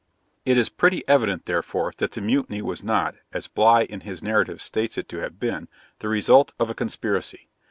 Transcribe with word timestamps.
"'It 0.47 0.57
is 0.57 0.67
pretty 0.67 1.07
evident, 1.07 1.45
therefore, 1.45 1.93
that 1.97 2.13
the 2.13 2.21
mutiny 2.21 2.63
was 2.63 2.83
not, 2.83 3.17
as 3.31 3.47
Bligh 3.47 3.83
in 3.87 3.99
his 3.99 4.23
narrative 4.23 4.59
states 4.59 4.97
it 4.97 5.07
to 5.09 5.17
have 5.17 5.39
been, 5.39 5.67
the 5.99 6.07
result 6.09 6.53
of 6.59 6.71
a 6.71 6.73
conspiracy. 6.73 7.49